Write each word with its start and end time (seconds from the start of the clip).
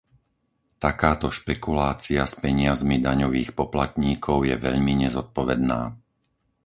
Takáto 0.85 1.27
špekulácia 1.39 2.21
s 2.25 2.33
peniazmi 2.43 2.97
daňových 3.07 3.49
poplatníkov 3.59 4.37
je 4.49 4.55
veľmi 4.65 4.93
nezodpovedná. 5.03 5.81